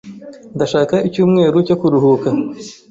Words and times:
Ndashaka 0.55 0.95
icyumweru 1.07 1.55
cyo 1.67 1.75
kuruhuka. 1.81 2.27